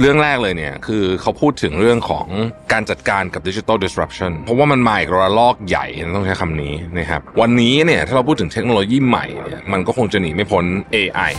[0.00, 2.26] เรื่องแรกเลยเนี่ยคือเขาพูดถึงเรื่องของ
[2.72, 11.32] การจัดการกับดิจิทัลดิสรัปชันเพราะว่ามันมาอีกระลอกใหญ่ต้องใช้คำนี้นะครับวันนี้เนี่ยถ้าเราพูดถึงเทคโนโลยีใหม่เนี่ยมันก็คงจะหนีไม่พ้น AI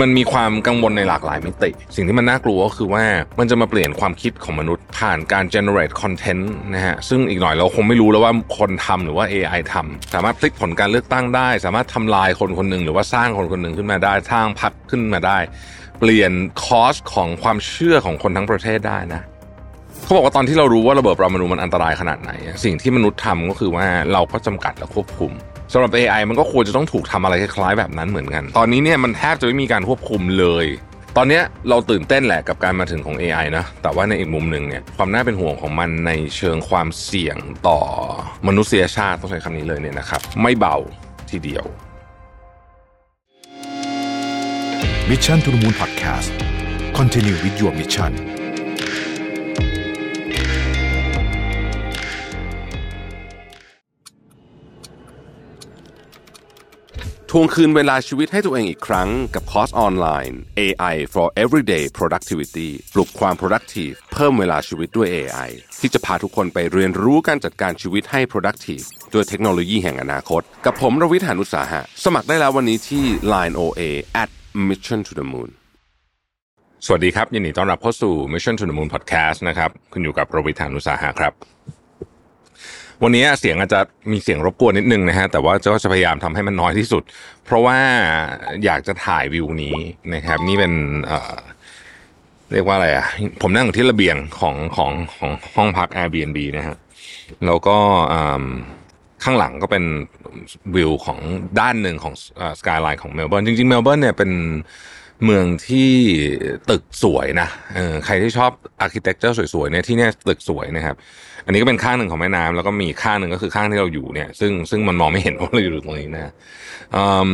[0.00, 3.04] มันมีความกังวลในหลากหลายมิติ สิ่งที่มันน่ากลัวก็คือว่า
[3.38, 15.38] มันจะมาเปลี่ยนความคิดของมนุษย์ผ่านการ generate content นะฮะ ซึ่งอีกหน่อยเราคงไม่รู้แล้วว่าคนทำหรือว่า AI ทำสามารถพลิกผลการเลือกตั้งได้ สามารถทำลายคนคนหนึ่งหรือว่าสร้างคนคนหนึ่งขึ้นมาได้สร้างพักขึ้นมาได้
[16.00, 16.32] เปลี่ยน
[16.64, 19.22] คอสของความเชื่อของคนทั้งประเทศได้นะ
[20.04, 22.32] เขาบอกว่าตอนที่เรารู้ว่าระเบิดปรมาณูมันอันตรายขนาดไหน
[22.64, 25.32] สิ่งที่มนุษย์ทำก็คือว่าเราก็จำกัดและควบคุม
[25.74, 30.66] สำหรับ AI มันก็ควรจะต้องถูกทำอะไรคล้ายๆแบบนั้นเหมือนกัน ตอนนี้เนี่ยมันแทบจะไม่มีการควบคุมเลย
[31.16, 37.36] ตอนนี้เราตื่นเต้นแหละกับการมาถึงของ AI นะ แต่ว่าในอีกมุมหนึ่งเนี่ยความน่าเป็นห่วงของมันในเชิงความเสี่ยง
[37.68, 37.80] ต่อ
[38.48, 40.76] มนุษยชาติต้องใช้คำนี้เลยเนี่ยนะครับ ไม่เบา
[41.30, 41.64] ทีเดียว
[45.10, 46.30] Mission to the Moon Podcast
[46.98, 48.41] Continue with your mission
[57.36, 73.54] ทวงคืนเวลาชีวิตให้ตัวเองอีกครั้งกับคอร์สออนไลน์ AI for Everyday Productivity ปลุกความ productive เพิ่มเวลาชีวิตด้วย AI ที่จะพาทุกคนไปเรียนรู้การจัดการชีวิตให้ productive ด้วยเทคโนโลยีแห่งอนาคต กับผมรวิทยานุสาหะ สมัครได้แล้ววันนี้ที่ Line
[73.60, 73.80] OA
[74.22, 74.30] at
[74.68, 75.50] Mission to the Moon
[76.86, 81.32] สวัสดีครับ ยินดีต้อนรับเข้าสู่ Mission to the Moon Podcast นะครับ คุณอยู่กับรวิทยานุสาหะครับ
[83.02, 83.80] วันนี้เสียงอาจจะ
[84.12, 87.02] มีเสียงรบกวนนิดนึงนะฮะแต่ว่าก็จะพยายามทำให้มันน้อยที่สุด
[87.44, 87.78] เพราะว่า
[88.64, 89.76] อยากจะถ่ายวิวนี้
[90.14, 90.72] นะครับ นี่เป็น
[91.06, 91.36] เอ่อ
[92.52, 93.06] เรียกว่าอะไรอะ
[93.42, 96.76] ผมนั่งอยู่ที่ระเบียงของของของห้องพัก Airbnb นะฮะ
[97.46, 97.76] แล้วก็
[99.24, 99.84] ข้างหลังก็เป็น
[100.76, 101.18] วิวของ
[101.60, 102.14] ด้านหนึ่งของ
[102.60, 104.30] skyline ของเมลเบิร์นจริงๆเมลเบิร์นเนี่ยเป็น
[105.24, 105.90] เมืองที่
[106.70, 110.96] ตึกสวยนะเออใครที่ชอบ architecture สวยๆเนี่ยที่เนี่ยตึกสวยนะครับ
[111.44, 116.32] อันนี้ก็เป็นข้างหนึ่งของแม่น้ำแล้วก็มีข้างหนึ่งก็คือข้างที่เราอยู่เนี่ย ซึ่งซึ่งมันมองไม่เห็นว่าเราอยู่ตรงนี้นะ
[116.96, 117.30] อืม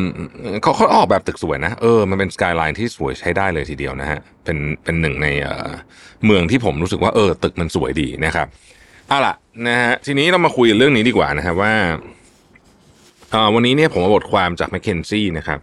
[0.63, 5.71] เขาเขาออกแบบตึกสวยนะเออมันเป็น skyline ที่สวยใช้ได้เลยทีเดียวนะฮะเป็นเป็นหนึ่งในเออ
[6.27, 8.47] เมืองที่ผมรู้สึกว่าเออตึกมันสวยดีนะครับ
[9.09, 9.35] เอาล่ะ
[9.69, 11.73] นะฮะทีนี้เรามาคุยเรื่องนี้ดีกว่านะครับว่า
[13.35, 15.61] อ่อวันนี้เนี่ยผมเอาบทความจาก McKinsey นะครับ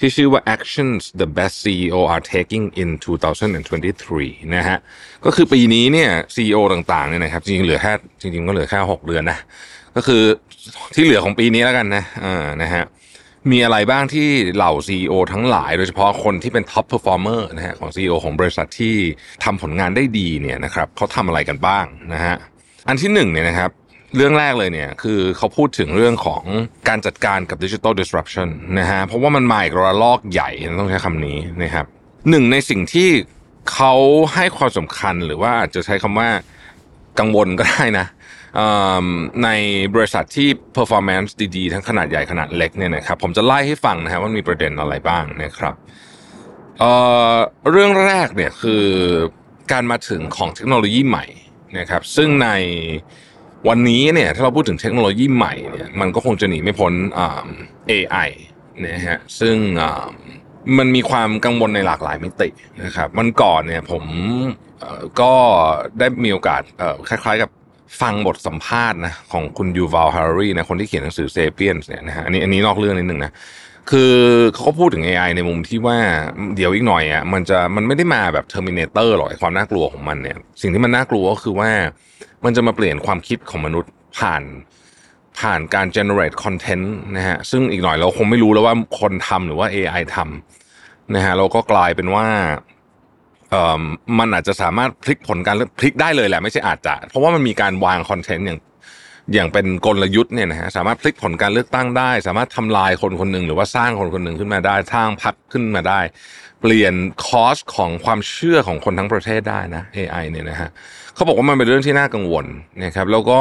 [0.00, 4.78] ที่ชื่อว่า actions the best CEO are taking in 2023 นะฮะ
[5.24, 9.38] ก็คือปีนี้เนี่ย CEO ต่างๆเนี่ยนะครับ จริงๆเหลือแค่จริงๆก็เหลือแค่ 6 เดือนนะ
[9.96, 10.22] ก็คือ
[10.94, 12.84] ที่เหลือของปีนี้แล้วกันนะอ่านะฮะ
[13.50, 18.94] มีอะไรบ้างที่เหล่า CEO ทั้งหลาย โดยเฉพาะคนที่เป็น top performer นะฮะของ CEO ของบริษัทที่
[19.44, 21.84] ทำผลงานได้ดีเนี่ยนะครับเขาทำอะไรกันบ้าง
[22.14, 22.36] นะฮะ
[22.88, 23.70] อันที่หนึ่งเนี่ยนะครับ
[24.16, 26.42] เรื่องแรกเลยเนี่ยคือเขาพูดถึงเรื่องของ
[26.88, 28.48] การจัดการกับดิจิ t a ล disruption
[28.78, 31.86] นะฮะเพราะว่ามันมาอีกระลอกใหญ่ต้องใช้คำนี้นะครับ
[32.30, 33.08] หนึ่งในสิ่งที่
[33.72, 33.94] เขา
[34.34, 36.28] ให้ความสำคัญหรือว่าอาจจะใช้คำว่า
[37.18, 38.06] กังวลก็ได้นะ
[38.58, 38.68] อ่
[39.04, 39.06] อ
[39.44, 39.48] ใน
[39.94, 45.74] บริษัทที่ performance ดีๆ ทั้งขนาดใหญ่ขนาดเล็กเนี่ยนะครับผมจะไล่ให้ฟังนะฮะว่ามีประเด็นอะไรบ้างนะครับ
[46.78, 46.92] เอ่
[47.34, 47.36] อ
[47.70, 48.84] เรื่องแรกเนี่ยคือ
[49.72, 51.26] การมาถึงของเทคโนโลยีใหม่
[51.78, 52.48] นะครับซึ่งใน
[53.68, 57.46] วันนี้เนี่ยถ้าเราพูดถึงเทคโนโลยีใหม่เนี่ยมันก็คงจะหนีไม่พ้นอ่า
[57.90, 58.28] AI
[58.84, 60.06] นะฮะซึ่งอ่า
[60.78, 62.48] มันมีความกังวลในหลากหลายมิติ
[62.82, 64.04] นะครับวันก่อนเนี่ยผม
[65.20, 65.32] ก็
[65.98, 66.62] ได้มีโอกาส
[67.08, 67.50] คล้ายๆกับ
[68.00, 73.32] ฟังบทสัมภาษณ์นะของคุณยูวัลฮาร์รีนะคนที่เขียนหนังสือเซเปียนเนี่ยนะฮะอันนี้อันนี้นอกเรื่องนิดนึงนะ
[73.90, 74.14] คือ
[74.54, 75.98] เขาก็พูดถึง AI ในมุมที่ว่า
[76.56, 81.70] เดี๋ยวอีกหน่อยอะมันจะมันไม่ได้มาแบบ Terminator หรอกไอ้ความน่ากลัวของมันเนี่ย สิ่งที่มันน่ากลัวก็คือว่า
[82.44, 84.42] มันจะมาเปลี่ยนความคิดของมนุษย์ผ่าน
[85.38, 92.26] ผ่านการ generate content นะฮะซึ่งอีกหน่อยเราคงไม่รู้แล้วว่าคนทำหรือว่า AI ทำนะฮะเราก็กลายเป็นว่า
[93.50, 93.82] เอ่อ
[94.18, 98.60] มันอาจจะสามารถพลิกผลการเลือกพลิกได้เลยแหละไม่ใช่อาจจะ เพราะว่ามันมีการวางคอนเทนต์อย่าง
[99.34, 106.00] อย่างเป็นกลยุทธ์เนี่ยนะฮะสามารถพลิกผลการเลือกตั้งได้ สามารถทำลายคนคนหนึ่งหรือว่าสร้างคนคนหนึ่งขึ้นมาได้สร้างพักขึ้นมาได้
[106.60, 106.94] เปลี่ยน
[107.26, 110.70] คอสของความเชื่อของคนทั้งประเทศได้นะ AI เนี่ยนะฮะ
[111.14, 112.46] เขาบอกว่ามันเป็นเรื่องที่น่ากังวล
[112.84, 113.40] นะครับแล้วก็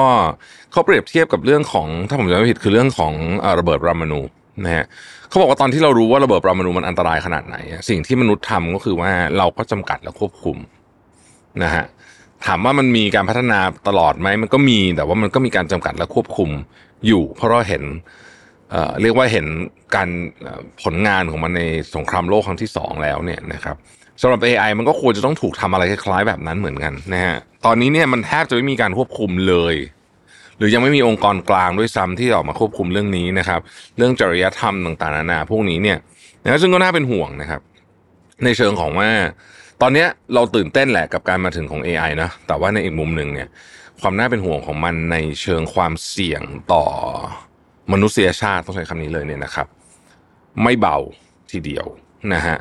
[0.72, 4.22] เขาเปรียบเทียบกับเรื่องของถ้าผมจำไม่ผิดคือเรื่องของอระเบิดปรมาณู
[4.64, 4.86] นะฮะ
[5.30, 7.58] เขาบอกว่าตอนที่เรารู้ว่าระเบิดปรมาณูมันอันตรายขนาดไหน
[7.90, 10.58] สิ่งที่มนุษย์ทำก็คือว่าเราก็จำกัดและควบคุม
[11.64, 11.84] นะฮะ
[12.46, 16.50] ถามว่ามันมีการพัฒนาตลอดไหมมันก็มีแต่ว่ามันก็มีการจำกัดและควบคุม
[17.08, 17.84] อยู่ เพราะเราเห็น
[18.72, 19.46] เอ่อเรียกว่าเห็น
[19.96, 20.10] การ
[20.84, 21.62] ผลงานของมันใน
[21.96, 23.76] สงครามโลกครั้งที่สองแล้วเนี่ยนะครับ
[24.21, 29.75] สำหรับ AI มันก็ควรจะต้องถูกทำอะไรคล้ายๆแบบนั้นเหมือนกันนะฮะตอนนี้เนี่ยมันแทบจะไม่มีการควบคุมเลย
[30.57, 33.60] หรือยังไม่มีองค์กรกลางด้วยซ้ำที่ออกมาควบคุมเรื่องนี้นะครับ
[33.98, 35.98] เรื่องจริยธรรมต่างๆนานาพวกนี้เนี่ย
[36.44, 37.62] นะซึ่งก็น่าเป็นห่วงนะครับ
[38.44, 39.10] ในเชิงของว่า
[39.81, 43.48] ตอนนี้เราตื่นเต้นแหละกับการมาถึงของ AI นะแต่ว่าในอีกมุมหนึ่งเนี่ย
[44.01, 46.42] ความน่าเป็นห่วงของมันในเชิงความเสี่ยง
[46.74, 46.86] ต่อ
[47.94, 49.68] มนุษยชาติต้องใช้คำนี้เลยเนี่ยนะครับ
[50.63, 50.98] ไม่เบา
[51.51, 51.86] ทีเดียว
[52.34, 52.58] นะฮะ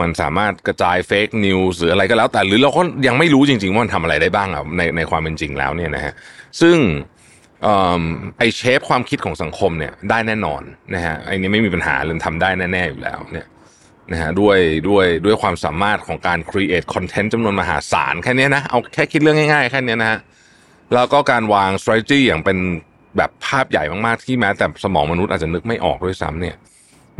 [0.00, 6.12] มันสามารถกระจาย fake news หรืออะไรก็แล้ว แต่หรือเราก็ยังไม่รู้จริง ๆ ว่ามันทำอะไรได้บ้างอะในในความเป็นจริงแล้วเนี่ยนะฮะ
[6.60, 6.76] ซึ่ง
[8.38, 10.62] ไอเชฟความคิดของสังคมเนี่ยได้แน่นอน
[10.94, 13.46] นะฮะไอนี้ไม่มีปัญหาเลยทำได้แน่ๆอยู่แล้วเนี่ย
[14.12, 14.58] นะฮะด้วย
[14.88, 20.18] ด้วยด้วยความสามารถของการ create content จำนวนมหาศาลแค่นี้นะเอาแค่คิดเรื่องง่ายๆแค่นี้นะฮะ
[20.94, 22.58] แล้วก็การวาง strategy อย่างเป็น
[23.16, 26.56] แบบภาพใหญ่มากๆที่แม้แต่สมองมนุษย์อาจจะนึกไม่ออกด้วยซ้ำเนี่ย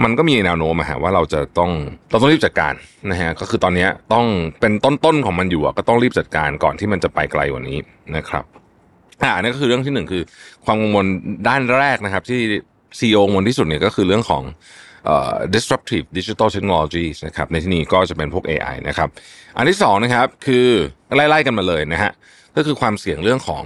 [0.04, 1.70] มันก็มีแนวโน้มฮะว่าเราจะต้อง
[2.10, 2.74] เราต้องรีบจัดการ
[3.10, 4.26] นะฮะก็คือตอนนี้ต้อง
[4.60, 7.78] เป็นต้นๆของมันอยู่ก็ต้องรีบจัดการก่อนที่มันจะไปไกลกว่านี้
[8.16, 8.44] นะครับ
[9.22, 10.22] อ่านี่ก็คือเรื่องที่หนึ่งคือ
[10.64, 11.06] ความกังวล
[11.48, 12.40] ด้านแรกนะครับ ที่
[12.98, 14.42] ซีอกังวลที่สุดเนี่ยก็คือเรื่องของ
[15.54, 19.08] disruptive digital technologies นะครับในที่นี้ก็จะเป็นพวก AI นะครับ
[19.56, 20.66] อันที่สองนะครับคือ
[21.14, 22.12] ไล่ๆกันมาเลยนะฮะ
[22.56, 23.64] ก็คือความเสี่ยงเรื่องของ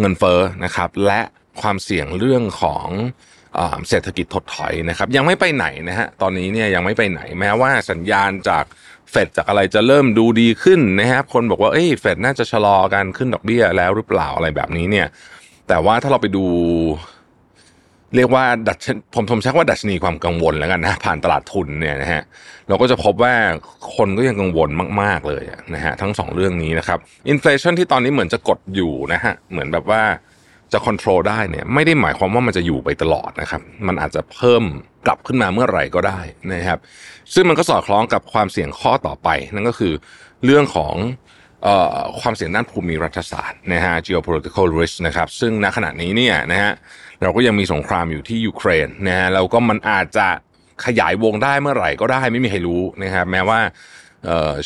[0.00, 1.20] เงินเฟ้อนะครับ และ
[1.62, 2.86] ความเสี่ยงเรื่องของ
[3.88, 8.64] เศรษฐกิจถดถอยนะครับยังไม่ไปไหนนะฮะตอนนี้เนี่ยยังไม่ไปไหนแม้ว่าสัญญาณจาก
[9.10, 15.06] เฟดจากอะไรจะเริ่มดูดีขึ้นนะครับคนบอกว่าเอ้ยเฟดน่าจะชะลอการขึ้นดอกเบี้ยแล้วหรือเปล่าอะไรแบบนี้เนี่ย
[15.68, 16.44] แต่ว่าถ้าเราไปดู
[18.16, 22.22] เรียกว่าดัชผมผมเรียกว่าดัชนีความกังวลแล้วกันนะผ่านตลาดทุนเนี่ยนะฮะ
[22.68, 23.34] เราก็จะพบว่า
[23.96, 24.70] คนก็ยังกังวล
[25.02, 25.44] มาก ๆเลย
[25.74, 26.98] นะฮะทั้งสองเรื่องนี้นะครับ
[27.28, 30.02] inflation ที่ตอนนี้เหมือนจะกดอยู่นะฮะเหมือนแบบว่า
[30.72, 34.62] จะควบคุมได้เนี่ยไม่ได้หมายความว่ามันจะอยู่ไปตลอดนะครับ มันอาจจะเพิ่ม
[35.06, 36.20] กลับขึ้นมาเมื่อไหร่ก็ได้
[36.52, 36.78] นะครับ
[37.34, 39.92] ซึ่งมันก็สอดคล้องกับความเสี่ยงข้อต่อไป นั่นก็คือ
[40.44, 40.94] เรื่องของ
[42.20, 46.72] ความเสี่ยงด้านภูมิรัฐศาสตร์นะฮะ geopolitical risk นะครับ ซึ่งณขณะนี้เนี่ยนะฮะ
[47.22, 50.28] เราก็ยังมีสงครามอยู่ที่ยูเครนนะฮะแล้วก็มันอาจจะ
[50.86, 53.60] ขยายวงได้เมื่อไหร่ก็ได้ไม่มีใครรู้นะครับแม้ว่า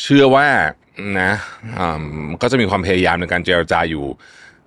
[0.01, 0.47] เชื่อว่า
[1.21, 1.31] นะ
[2.41, 4.05] ก็จะมีความพยายามในการเจรจาอยู่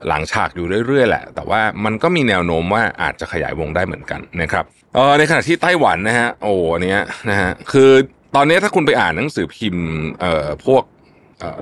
[0.08, 4.64] หลังฉากอยู่เรื่อยๆแหละ แต่ว่ามันก็มีแนวโน้มว่าอาจจะขยายวงได้เหมือนกันนะครับ
[4.94, 7.00] เออในขณะที่ไต้หวันนะฮะโอ้อันเนี้ย
[7.30, 7.90] นะฮะคือ
[8.34, 9.86] ตอนนี้ถ้าคุณไปอ่านหนังสือพิมพ์
[10.20, 10.82] เอ่อพวก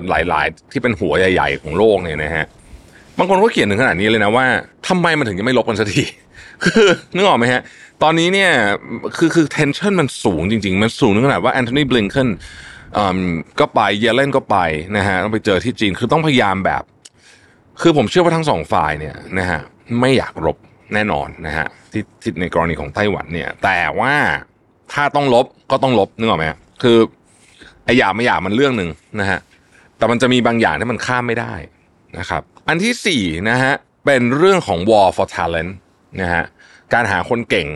[0.09, 2.45] หลายๆ ที่เป็นหัวใหญ่ๆของโลกเนี่ยนะฮะ
[3.17, 4.45] บางคนก็เขียนถึงขนาดนี้เลยนะว่า
[4.87, 6.03] ทำไมมันถึงจะไม่ลบกันสักที
[6.63, 7.61] คือนึกออกไหมฮะ
[8.03, 8.51] ตอนนี้เนี่ย
[9.17, 12.29] คือคือเทนชันมันสูงจริง ๆ มันสูงถึงขนาดว่าแอนโทนีบลิงเคน
[13.59, 14.57] ก็ไปเยเลนก็ไป
[14.97, 16.83] นะฮะต้องไปเจอที่จีนคือต้องพยายามแบบ
[17.81, 19.61] คือผมเชื่อว่าทั้งสองฝ่ายเนี่ยนะฮะ
[20.01, 20.57] ไม่อยากรบ
[20.93, 24.13] แน่นอนนะฮะที่ที่ในกรณีของไต้หวันเนี่ย แต่ว่า
[24.93, 26.45] ถ้าต้องลบก็ต้องลบนึกออกไหม
[26.83, 26.97] คือ
[27.85, 28.89] ไอ้อยากไม่อยากมันเรื่องหนึ่ง
[29.19, 29.39] นะฮะ
[29.97, 31.53] แต่มันจะมีบางอย่างที่มันข้ามไม่ได้
[32.19, 33.73] นะครับ อันที่สี่นะฮะ
[34.05, 35.71] เป็นเรื่องของ war for talent
[36.21, 36.43] นะฮะ
[36.93, 37.67] การหาคนเก่ง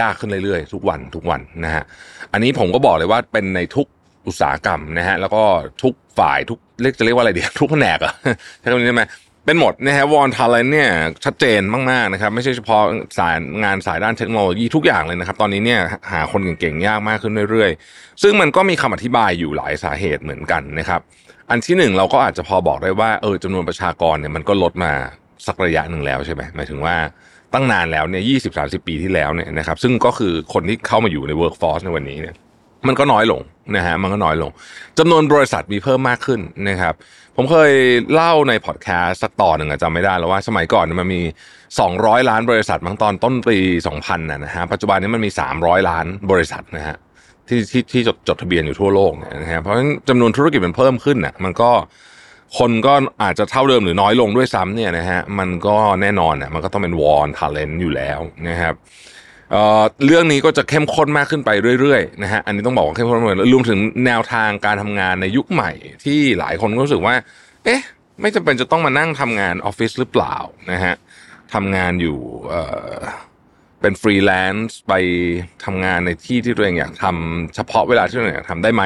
[0.00, 1.84] ยากขึ้นเรื่อยๆ ทุกวันทุกวันนะฮะ
[2.32, 3.86] อันนี้ผมก็บอกเลยว่าเป็นในทุก
[4.26, 5.42] อุตสาหกรรมนะฮะแล้วก็
[5.82, 8.12] ทุกฝ่ายทุกเรียกจะเรียกว่าอะไรเดียวทุกแผนกอะ
[8.60, 9.02] ใช้คำนี้ได้ไหม
[9.46, 10.90] เป็นหมดนะฮะวอนทาเลนเนี่ย
[11.24, 11.60] ชัดเจน
[11.90, 12.82] มากๆนะครับไม่ใช่เฉพาะ
[13.18, 15.80] สายงานสายด้านเทคโนโลยีทุกอย่างเลยนะครับ ตอนนี้เนี่ย
[16.12, 21.00] หาคนเก่งๆยากมากขึ้นเรื่อยๆ ซึ่งมันก็มีคำอธิบายอยู่หลายสาเหตุเหมือนกันนะครับ
[21.50, 24.92] อันที่หนึ่งเราก็อาจจะพอบอกได้ว่าเออจำนวนประชากรเนี่ยมันก็ลดมา
[25.46, 26.96] สักระยะหนึ่งแล้วใช่ไหมหมายถึงว่า
[27.54, 32.34] ตั้งนานแล้วเนี่ยยี่สิบสาสิบปีที่แล้วเนี่ยนะครับ ซึ่งก็คือคนที่เข้ามาอยู่ใน workforce ในวันนี้เนี่ย
[32.86, 33.40] มันก็น้อยลง
[33.76, 34.50] นะฮะมันก็น้อยลง
[34.98, 36.94] จำนวนบริษัทมีเพิ่มมากขึ้นนะครับ
[37.36, 37.72] ผมเคย
[38.14, 41.22] เล่าในพอดแคสต์สักตอนหนึ่งจำไม่ได้แล้วว่าสมัยก่อนมันมี
[41.74, 43.58] 200 ล้านบริษัทบางตอนต้นปี
[43.96, 46.96] 2000นะฮะปัจจุบันนี้มันมี 300 ล้านบริษัทนะฮะ
[47.48, 49.12] ที่ที่ที่จดจดทะเบียนอยู่ทั่วโลก
[49.42, 51.70] นะฮะเพราะฉะนั้นจำนวนธุรกิจมันเพิ่มขึ้นน่ะมันก็
[52.58, 58.74] คนก็อาจจะเท่าเดิมหรือน้อยลงด้วยซ้ำเนี่ยนะฮะมันก็แน่นอนน่ะมันก็ต้องเป็นวอนทาเลนต์อยู่แล้วนะครับ
[60.04, 61.50] เรื่องนี้ก็จะเข้มข้นมากขึ้นไป
[61.80, 65.70] เรื่อยๆนะฮะอันนี้ต้องบอกว่าเข้มข้นมากรวมถึงแนวทางการทำงานในยุคใหม่
[66.04, 67.14] ที่หลายคนก็รู้สึกว่า
[67.64, 67.80] เอ๊ะ
[68.20, 70.36] ไม่จำเป็นจะต้องมานั่งทำงานออฟฟิศหรือเปล่า
[70.72, 70.94] นะฮะ
[71.54, 74.92] ทำงานอยู่เเป็นฟรีแลนซ์ไป
[75.64, 78.82] ทำงานในที่ที่ตัวเองอยากทำเฉพาะเวลาที่ตัวเองอยากทำได้ไหม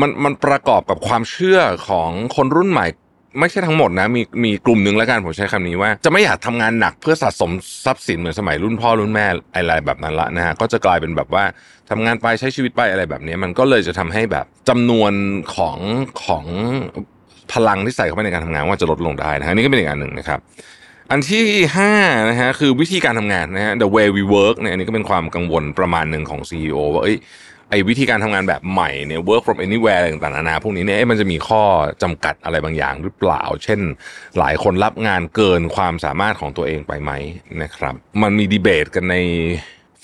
[0.00, 2.86] มันมันประกอบกับความเชื่อของคนรุ่นใหม่
[3.40, 7.50] ไม่ใช่ทั้งหมดนะ มีมีกลุ่มหนึ่งแล้วกันผมใช้คำนี้ว่า จะไม่อยากทำงานหนักเพื่อสะสม
[7.84, 11.44] ทรัพย์สินเหมือนสมัยรุ่นพ่อรุ่นแม่อะไรแบบนั้นละนะฮะก็จะกลายเป็นแบบว่า
[11.90, 15.12] ทำงานไปใช้ชีวิตไปอะไรแบบนี้ มันก็เลยจะทำให้แบบจำนวน
[15.56, 15.78] ของ
[16.24, 16.44] ของ
[17.52, 20.40] พลังที่ใส่เข้าไปในการทำงานว่าจะลดลงได้นะฮะนี่ก็เป็นอีกอันหนึ่งนะครับ
[21.10, 21.44] อันที่
[21.76, 21.92] ห้า
[22.30, 27.16] นะฮะคือวิธีการทำงานนะฮะ the way we work เนี่ยอันนี้ก็เป็นความกังวลประมาณหนึ่งของ CEO ว่าเอ้ย
[27.70, 31.62] ไอ้วิธีการทำงานแบบใหม่เนี่ย work from anywhere ต่างๆนานาพวกนี้เนี่ยมันจะมีข้อ
[32.02, 33.80] จำกัดอะไรบางอย่างหรือเปล่า เช่น
[34.38, 37.12] หลายคนรับงานเกินความสามารถของตัวเองไปไหม
[37.62, 39.16] นะครับ มันมีดีเบตกันใน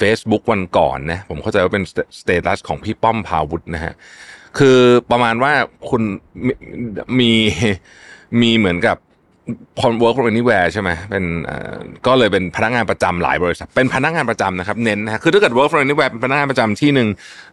[0.00, 1.84] Facebook วันก่อนนะผมเข้าใจว่าเป็น
[2.20, 3.94] status ของพี่ป้อมภาวุธนะฮะ
[4.58, 4.78] คือ
[5.10, 5.52] ประมาณว่า
[5.90, 6.02] คุณ
[6.46, 6.48] ม
[7.20, 7.32] มี
[8.40, 8.96] มีเหมือนกับ
[9.78, 11.24] พอ work from anywhere ใช่ไหมเป็น
[12.06, 17.08] ก็เลยเป็นพนักงานประจำหลายบริษัทเป็นพนักงานประจำนะครับเน้นนะคือถ้าเกิด work from anywhere เป็นพนักงานประจำที่หนึ่ง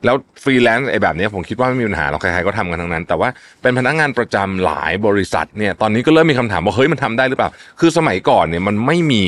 [0.05, 3.29] แล้วฟรีแลนซ์ไอ้แบบนี้ผมคิดว่าไม่มีปัญหาเราใครๆก็ทำกันทั้งนั้น แต่ว่า
[3.61, 7.49] เป็นพนักงานประจำหลายบริษัทเนี่ยตอนนี้ก็เริ่มมีคำถามว่าเฮ้ยมันทำได้หรือเปล่า
[7.79, 9.23] คือสมัยก่อนเนี่ยมันไม่มี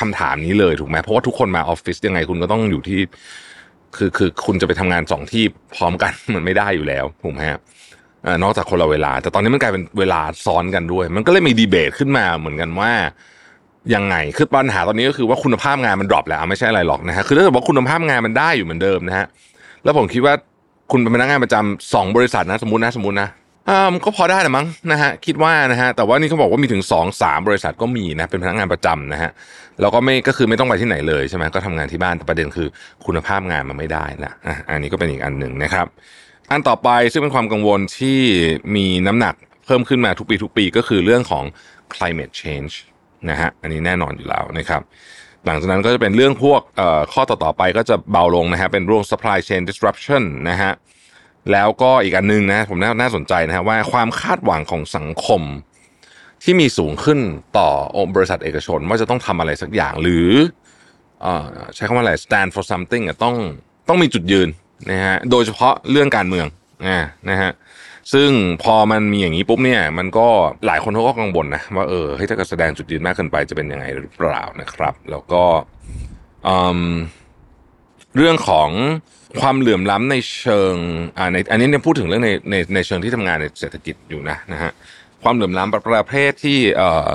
[0.00, 3.00] คำถามนี้เลยถูกไหมเพราะว่าทุกคนมาออฟฟิศยังไงคุณก็ต้องอยู่ที่
[3.96, 7.60] คือคือคุณจะไปทำงานสองที่พร้อมกันมันไม่ได้อยู่แล้วถูกไหมครับ
[8.42, 12.92] นอกจากคนละเวลา แต่ตอนนี้มันกลายเป็นเวลาซ้อนกันด้วย มันก็เลยมีดีเบตขึ้นมาเหมือนกันว่า
[13.94, 19.26] ยังไงคือปัญหาตอนนี้ก็คือว่าคุณภาพงานมันดรอปแล้วไม่ใช่อะไรหรอกนะฮะคือถ้าเกิดว่าคุณภาพงานมันได้อยู่เหมือนเดิมนะฮะ
[19.84, 20.34] แล้วผมคิดว่า
[20.92, 23.28] คุณเป็นพนักงานประจำสองบริษัทนะสมมตินะสมมตินะ
[23.68, 29.30] อ่าก็พอได้แหละมั้งนะฮะคิดว่านะฮะแต่ว่านี่เขาบอกว่ามีถึงสองสามบริษัทก็มีนะเป็นพนักงานประจำนะฮะ
[29.80, 32.68] แล้วก็ไม่ก็คือไม่ต้องไปที่ไหนเลยใช่ไหมก็ทำงานที่บ้านแต่ประเด็นคือ
[33.06, 35.86] คุณภาพงานมันไม่ได้นะอะอันนี้ก็เป็นอีกอันหนึ่งนะครับ
[36.50, 38.20] อันต่อไปซึ่งเป็นความกังวลที่
[38.76, 39.34] มีน้ำหนัก
[39.66, 41.44] เพิ่มขึ้นมาทุกปีทุกปีก็คือเรื่องของ
[41.94, 42.72] climate change
[43.30, 44.82] นะฮะอันนี้แน่นอนอยู่แล้วนะครับ
[45.46, 46.60] หลังจากนั้นก็จะเป็นเรื่องพวก
[47.12, 50.72] ข้อต่อๆไปก็จะเบาลงนะฮะเป็นเรื่อง supply chain disruption นะฮะ
[51.52, 55.42] แล้วก็อีกอันนึงนะผมน่าสนใจนะฮะว่าความคาดหวังของสังคม
[56.42, 57.18] ที่มีสูงขึ้น
[57.58, 57.68] ต่อ
[58.14, 60.30] บริษัทเอกชนว่าจะต้องทำอะไรสักอย่างหรือ
[61.74, 63.36] ใช้คำว่าอะไร stand for something ต้อง
[63.88, 64.48] ต้องมีจุดยืน
[64.90, 66.46] นะฮะโดยเฉพาะเรื่องการเมือง
[67.30, 67.50] นะฮะ
[68.12, 68.30] ซึ่ง
[68.62, 70.28] พอมันมีอย่างนี้ปุ๊บเนี่ย มันก็
[70.66, 75.44] หลายคนเขาก็กังวลนะว่าเออให้ถ้าเกิดแสดงจุดยืนมากเกินไปจะเป็นยังไงหรือเปล่านะครับ แล้วก็
[78.16, 78.70] เรื่องของ
[79.40, 80.74] ความเหลื่อมล้ำในเชิง
[81.18, 84.70] อ่าในอันนี้เนี่ยพูดถึงเรื่องในในในเชิงที่ทำงานในเศรษฐกิจอยู่นะนะฮะ
[85.22, 87.10] ความเหลื่อมล้ำประเภทที่เอ่อ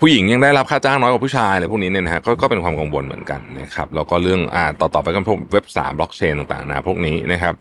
[0.00, 7.54] ผู้หญิงยังได้รับค่าจ้างน้อยกว่าผู้ชายอะไรพวกนี้เนี่ยนะฮะก็ก็เป็นความกังวลเหมือนกันนะครับแล้วก็เรื่องอ่าต่อต่อไปก็พวกเว็บสามบล็อกเชนต่างๆนะพวกนี้นะครับ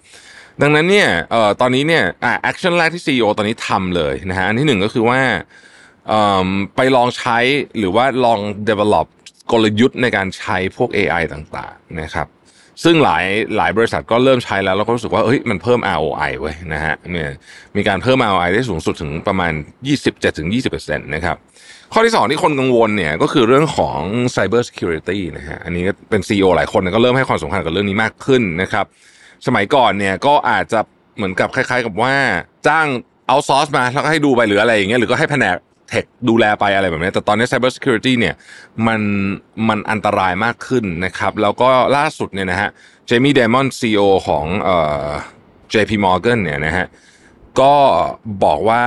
[0.61, 5.19] ดังนั้นเนี่ยเอ่อตอนนี้เนี่ยอ่าแอคชั่นแรกที่ CEO ตอนนี้ทำเลยนะฮะอันที่หนึ่งก็คือว่า
[6.07, 7.37] เอ่อไปลองใช้
[7.77, 9.07] หรือว่าลอง develop
[9.51, 12.27] กลยุทธ์ในการใช้พวก AI ต่างๆนะครับ
[12.83, 13.25] ซึ่งหลาย
[13.57, 17.31] หลายบริษัทก็เริ่มใช้แล้วแล้วก็รู้สึกว่าเฮ้ยมันเพิ่ม ROI ไว้นะฮะเนี่ย
[17.77, 19.53] มีการเพิ่ม ROI ได้สูงสุดถึงประมาณ
[20.29, 21.37] 27-20%นะครับ
[21.93, 23.99] ข้อที่สองที่คนกังวลเนี่ยก็คือเรื่องของ
[24.35, 28.85] Cyber Security นะฮะอันนี้เป็น CEO หลายคนก็เริ่มให้ความสำคัญกับเรื่องนี้มากขึ้นนะครับ
[29.47, 30.79] สมัยก่อนเนี่ยก็อาจจะ
[31.17, 32.13] เหมือนกับคล้าย ๆ กับว่า
[32.67, 32.87] จ้าง
[33.27, 35.55] เอาซอร์สมาแล้วก็ให้ดูไปหรืออะไรอย่างเงี้ยหรือก็ให้แผนก
[35.89, 38.35] เทคดูแลไปอะไรแบบนี้แต่ตอนนี้ Cyber Security เนี่ย
[38.87, 39.01] มัน
[39.67, 42.69] มันอันตรายมากขึ้นนะครับ แล้วก็ล่าสุดเนี่ยนะฮะ
[43.07, 45.09] เจมี่เดมอนซีอของเอ่อ
[45.73, 46.87] JP Morgan เนี่ยนะฮะ
[47.59, 47.75] ก็
[48.43, 48.83] บอกว่า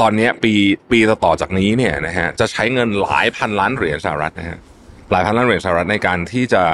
[0.00, 0.52] ตอนนี้ปี
[0.90, 4.58] ปีต่อจากนี้เนี่ยนะฮะจะใช้เงินหลายพันล้านเหรียญสหรัฐนะฮะ
[5.10, 6.64] หลายพันล้านเหรียญสหรัฐในการที่จะ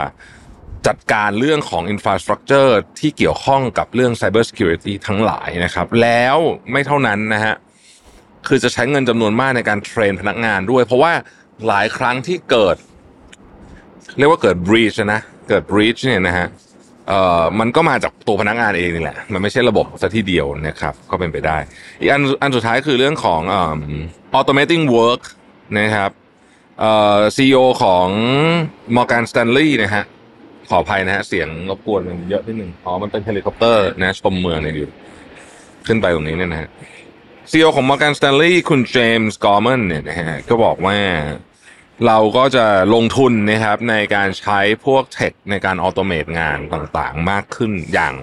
[0.87, 6.37] จัดการเรื่องของอินฟราสตรักเจอร์ที่เกี่ยวข้องกับเรื่อง Cyber Security ทั้งหลายนะครับ แล้ว
[6.73, 7.55] ไม่เท่านั้นนะฮะ
[8.49, 11.13] คือจะใช้เงินจำนวนมากในการเทรนพนักงานด้วย เพราะว่า
[11.67, 12.77] หลายครั้งที่เกิด
[14.19, 16.47] เรียกว่าเกิด breach นะเกิด breach เนี่ยนะฮะ
[17.09, 21.57] เอ่อมันก็มาจากตัวพนักงานเองนี่แหละ มันไม่ใช่ระบบซะทีเดียวนะครับ ก็เป็นไปได้
[22.01, 23.81] อีกอันอันสุดท้ายคือเรื่องของเอ่อ
[24.39, 25.23] automating work
[25.79, 26.11] นะครับ
[26.81, 28.09] เอ่อ CEO ของ
[28.97, 30.05] Morgan Stanley นะฮะ
[30.71, 34.89] ขออภัยนะฮะเสียงรบกวนมันเยอะนิดหนึ่งอ๋อมันเป็นเฮลิคอปเตอร์นะชมเมืองเนี่ยอยู่
[35.87, 36.69] ขึ้นไปตรงนี้เนี่ยนะฮะ
[37.51, 40.99] CEO ของ Morgan Stanley คุณเจมส์กอร์แมนเนี่ยนะฮะก็บอกว่า
[42.07, 48.15] เราก็จะลงทุนนะครับในการใช้พวก tech ในการ automate งานต่างๆ มากขึ้นอย่าง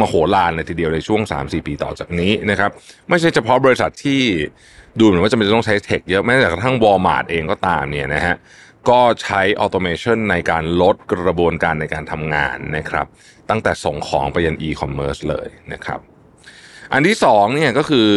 [0.00, 2.70] มโหฬารเลยทีเดียวในช่วง 3-4 ปีต่อจากนี้นะครับ
[3.08, 4.20] ไม่ใช่เฉพาะบริษัทที่
[4.98, 8.36] ดูเหมือนว่าจะเป็นต้องใช้ tech เยอะแม้แต่กระทั่ง Walmart เองก็ตามเนี่ยนะฮะ
[8.88, 13.06] ก็ใช้ automation ในการลดกระบวนการในการทำงานนะครับ
[13.50, 16.00] ตั้งแต่ส่งของไปยันอีคอมเมิร์ซเลยนะครับ
[16.92, 18.08] อันที่สองเนี่ยก็คือ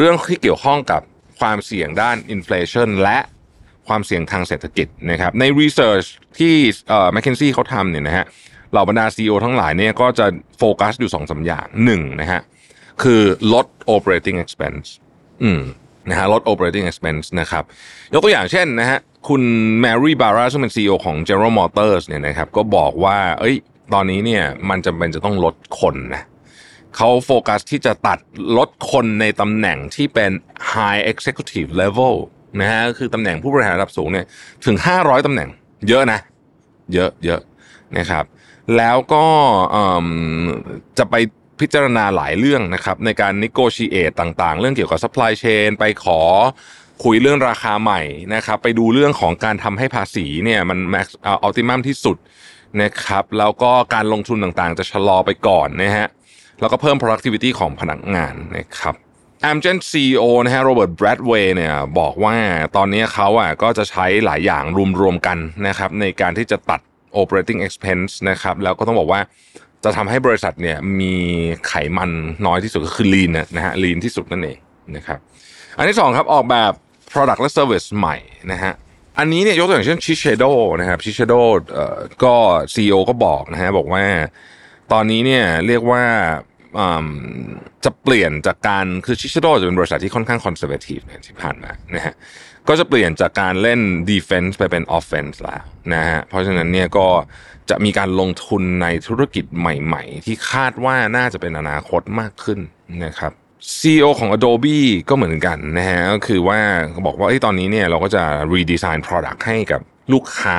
[0.00, 1.02] เรื่องที่เกี่ยวข้องกับ
[1.40, 3.18] ความเสี่ยงด้าน inflation และ
[3.88, 6.04] ความเสี่ยงทางเศรษฐกิจนะครับใน research
[6.38, 6.54] ที่
[6.88, 8.24] เอ่อ McKinsey เขาทำเนี่ยนะฮะ
[8.72, 10.26] เหล่าบรรดา CEO ทั้งหลายเนี่ยก็จะ
[10.58, 12.40] โฟกัสอยู่สองสาอย่างหนึ่งนะฮะ
[13.02, 14.86] คือลด operating expense
[15.42, 15.60] อืม
[16.08, 17.64] นะฮะลด operating expense นะครับ
[18.12, 19.42] ยกตัวอย่างเช่นนะฮะคุณ
[19.80, 23.56] แมรี่บาร่าซึ่งเป็น CEO ของ General Motors เนี่ยนะครับก็บอกว่า เอ้ย
[23.94, 26.22] ตอนนี้เนี่ยมันจำเป็นจะต้องลดคนนะ
[26.96, 28.18] เขาโฟกัสที่จะตัด
[28.56, 30.30] ลดคนในตำแหน่งที่เป็น
[30.72, 32.14] high executive level
[32.60, 34.26] นะฮะคือตำแหน่งผู้บริหารระดับสูงเนี่ย
[34.64, 35.48] ถึง 500ตำแหน่ง
[35.88, 36.20] เยอะนะ
[36.94, 37.40] เยอะเยอะ
[37.98, 38.24] นะครับ
[38.76, 39.26] แล้วก็
[40.98, 41.14] จะไป
[41.60, 46.20] พิจารณาหลายเรื่องนะครับ ในการ negotiate ต่างๆ เรื่องเกี่ยวกับ supply chain ไปขอ
[47.04, 48.02] คุยเรื่องราคาใหม่
[48.34, 52.16] นะครับ ไปดูเรื่องของการทำให้ภาษีเนี่ยมัน max อัลติมัมที่สุด
[52.82, 56.08] นะครับ แล้วก็การลงทุนต่างๆ จะชะลอไปก่อนนะฮะ
[56.60, 58.94] แล้วก็เพิ่ม productivity ของพนักงานนะครับ
[59.50, 62.34] Amgen CEO นะฮะโรเบิร์ตแบรดเวย์เนี่ยบอกว่า
[62.76, 64.64] ตอนนี้เขาอะก็จะใช้หลายอย่าง
[65.00, 66.80] รวมๆกันนะครับในการที่จะตัด
[67.20, 69.20] operating expense นะครับแล้วก็ต้องบอกว่า
[69.84, 71.14] จะทำให้บริษัทเนี่ยมี
[71.66, 72.10] ไขมัน
[72.46, 74.58] น้อยที่สุดก็คือ lean นะฮะ lean ที่สุดนั่นเอง
[74.96, 75.18] นะครับ
[75.76, 76.72] อันที่สองครับออกแบบ
[77.12, 78.16] product และ service ใหม่
[78.52, 78.72] นะฮะ
[79.18, 80.50] อันนี้เนี่ยยกตัวอย่างเช่น Shiseido
[80.80, 81.40] นะครับ Shiseido
[81.72, 82.34] เอ่อก็
[82.74, 84.04] CEO ก็บอกนะฮะบอกว่า
[84.92, 86.02] ตอนนี้เนี่ยเรียกว่า
[87.84, 92.14] จะเปลี่ยนจากการคือ Shiseido จะเป็นบริษัทที่ค่อนข้าง conservative ที่ผ่านมานะฮะ
[92.68, 95.62] ก็จะเปลี่ยนจากการเล่น defense ไปเป็น offense แล้ว
[95.94, 97.06] นะฮะเพราะฉะนั้นเนี่ยก็
[97.70, 102.58] จะมีการลงทุนในธุรกิจใหม่ๆ ที่คาดว่าน่าจะเป็นอนาคตมากขึ้น
[103.04, 103.32] นะครับ
[103.78, 106.58] CEO ของ Adobe ก็เหมือนกันนะฮะก็คือว่า
[106.92, 108.24] เขาบอกว่าตอนนี้เนี่ยเราก็จะ
[108.54, 109.80] redesign product ให้กับ
[110.12, 110.58] ลูกค้า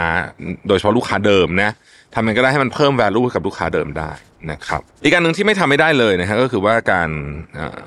[0.67, 1.71] โดยเฉพาะลูกค้าเดิมนะ
[2.15, 4.11] ทำยังไงก็ได้ให้มันเพิ่ม value กับลูกค้าเดิมได้
[4.51, 7.09] นะครับอีกการหนึ่งที่ไม่ทำไม่ได้เลยนะฮะก็คือว่าการ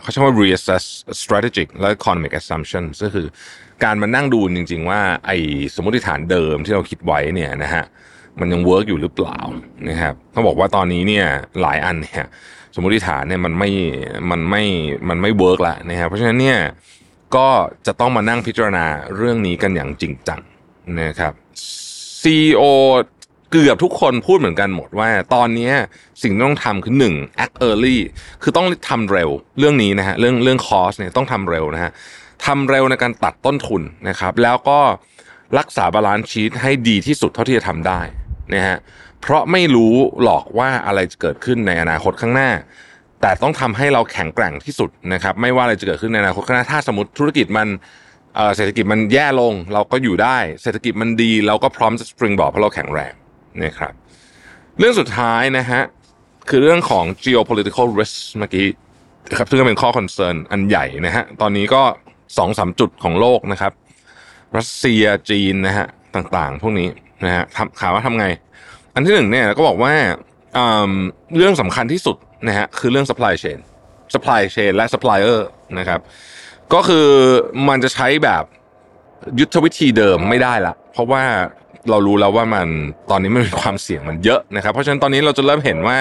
[0.00, 0.84] เขาใช้ว่า reassess
[1.22, 3.26] strategic และ economic assumption ก็คือ
[3.84, 5.36] การมานั่งดูจริง ๆ ว่าไอ้
[5.74, 7.84] สมมติฐานเดิมที่เราคิดไว้เนี่ยนะฮะ
[8.40, 9.38] มันยัง work อยู่หรือเปล่า
[9.88, 11.26] นะครับเขาบอกว่าตอนนี้เนี่ย
[11.62, 12.24] หลายอันเนี่ย
[12.74, 13.70] สมมติฐานเนี่ยมันไม่
[14.30, 14.62] มันไม่
[15.08, 16.58] มันไม่ work ละนะครับเพราะฉะนั้นเนี่ย
[17.36, 17.48] ก็
[17.86, 18.84] จะต้องมานั่งพิจารณา
[19.16, 20.40] เรื่องนี้กันอย่างจริงจัง
[21.02, 21.32] นะครับ
[22.22, 22.64] CEO
[23.56, 25.72] เกือบทุกคนพูดเหมือนกันหมดว่า ตอนนี้
[26.22, 27.98] สิ่งที่ต้องทำคือหนึ่ง act early
[28.42, 31.90] คือต้องทำเร็วเรื่องนี้นะฮะเรื่องเรื่อง cost เนี่ยต้องทำเร็วนะฮะ
[32.46, 34.78] ทำเร็วในการตัดต้นทุนนะครับ แล้วก็
[35.58, 38.00] รักษา balance sheet ให้ดีที่สุดเท่าที่จะทำได้
[38.54, 38.76] นะฮะ
[39.20, 42.50] เพราะไม่รู้หรอกว่าอะไรจะเกิดขึ้นในอนาคตข้างหน้า
[43.20, 47.68] แต่ต้องทำให้เราแข็งแกร่งที่สุดนะครับไม่ว่าอะไรจะเกิดขึ้นในอนาคตข้างหน้าถ้าสมมติธุรกิจมัน
[48.56, 53.12] เศรษฐกิจมันแย่ลง เราก็อยู่ได้ เศรษฐกิจมันดี เราก็พร้อมจะ springboard เพราะเราแข็งแรง
[53.62, 53.92] นะครับ
[54.78, 55.82] เรื่องสุดท้ายนะฮะ
[56.48, 58.66] คือเรื่องของ geopolitical risk เมื่อกี้
[59.36, 61.82] ครับซึ่งเป็นข้อ concern อันใหญ่นะฮะตอนนี้ก็
[62.38, 63.72] สองสามจุดของโลกนะครับ
[64.56, 66.88] รัสเซียจีนนะฮะต่างๆ พวกนี้
[67.24, 67.44] นะฮะ
[67.80, 68.26] ข่าวว่าทำไง
[68.94, 69.92] อันที่หนึ่งเนี่ยก็บอกว่า
[71.36, 72.16] เรื่องสำคัญที่สุด
[72.48, 73.58] นะฮะคือเรื่อง supply chain
[74.14, 75.40] supply chain และ supplier
[75.78, 76.00] นะครับ
[76.74, 77.06] ก็คือ
[77.68, 78.44] มันจะใช้แบบ
[79.40, 81.22] ยุทธวิธีเดิมไม่ได้ละเพราะว่า
[81.90, 82.68] เรารู้แล้วว่ามัน
[83.10, 85.98] ตอนนี้มันมีความเสี่ยงมันเยอะนะครับ เพราะฉะนั้นตอนนี้เราจะเริ่มเห็นว่า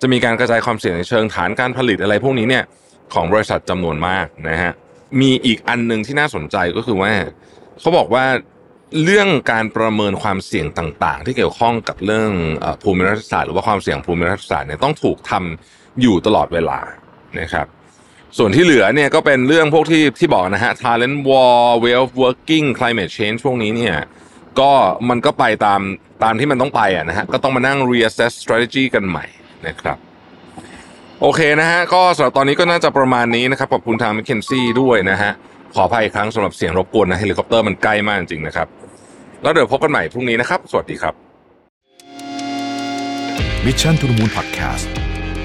[0.00, 2.64] จะมีการกระจายความเสี่ยงในเชิงฐานการผลิตอะไรพวกนี้เนี่ย
[3.14, 4.72] ของบริษัทจำนวนมากนะฮะ
[5.20, 7.12] มีอีกอันหนึ่งที่น่าสนใจก็คือว่า
[7.80, 8.24] เขาบอกว่า
[9.02, 12.30] เรื่องการประเมินความเสี่ยงต่าง ๆ ที่เกี่ยวข้องกับเรื่อง
[12.82, 16.78] ภูมิรัฐศาสตร์หรือว่าความเสี่ยงภูมิรัฐศาสตร์เนี่ยต้องถูกทำอยู่ตลอดเวลา
[17.40, 17.66] นะครับ
[18.38, 23.96] ส่วนที่เหลือเนี่ยก็เป็นเรื่องพวกที่ที่บอกนะฮะ talent war way of working climate change พวกนี้เนี่ย
[24.60, 24.72] ก็
[25.10, 25.80] มันก็ไปตาม
[26.24, 29.24] ตามที่มันต้องไปอะนะฮะก็ต้องมานั่ง reassess strategy กันใหม่
[29.66, 29.98] นะครับ
[31.20, 35.30] โอเคนะฮะก็สำหรับตอนนี้ก็น่าจะประมาณนี้นะครับขอบคุณทาง m c k เคนซี่ด้วยนะฮะ
[35.74, 38.68] ขออภัยอีกครั้งสำหรับเสียงรบกวนนะเฮลิคอปเตอร์มันใกล้มากจริงนะครับ
[39.42, 41.14] แล้วเดี๋ยวพบกันใหม่พรุ่งนี้นะครับ สวัสดีครับ
[43.66, 44.86] Mission to the Moon Podcast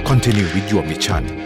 [0.10, 1.45] Continue with your mission